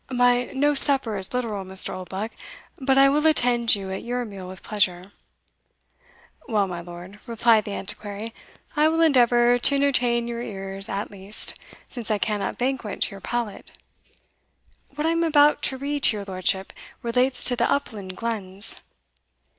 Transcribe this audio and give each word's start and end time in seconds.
"My 0.09 0.45
no 0.45 0.73
supper 0.73 1.15
is 1.15 1.31
literal, 1.31 1.63
Mr. 1.63 1.95
Oldbuck; 1.95 2.31
but 2.79 2.97
I 2.97 3.07
will 3.07 3.23
attend 3.27 3.75
you 3.75 3.91
at 3.91 4.01
your 4.01 4.25
meal 4.25 4.47
with 4.47 4.63
pleasure." 4.63 5.11
"Well, 6.47 6.65
my 6.67 6.79
lord," 6.81 7.19
replied 7.27 7.65
the 7.65 7.75
Antiquary, 7.75 8.33
"I 8.75 8.87
will 8.87 9.01
endeavour 9.01 9.59
to 9.59 9.75
entertain 9.75 10.27
your 10.27 10.41
ears 10.41 10.89
at 10.89 11.11
least, 11.11 11.53
since 11.87 12.09
I 12.09 12.17
cannot 12.17 12.57
banquet 12.57 13.11
your 13.11 13.21
palate. 13.21 13.73
What 14.95 15.05
I 15.05 15.11
am 15.11 15.21
about 15.21 15.61
to 15.69 15.77
read 15.77 16.01
to 16.05 16.17
your 16.17 16.25
lordship 16.25 16.73
relates 17.03 17.43
to 17.45 17.55
the 17.55 17.69
upland 17.71 18.17
glens." 18.17 18.81